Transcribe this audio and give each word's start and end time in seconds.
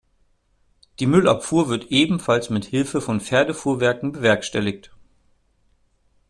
Die 0.99 1.05
Müllabfuhr 1.05 1.69
wird 1.69 1.91
ebenfalls 1.91 2.49
mit 2.49 2.65
Hilfe 2.65 3.01
von 3.01 3.21
Pferdefuhrwerken 3.21 4.13
bewerkstelligt. 4.13 4.91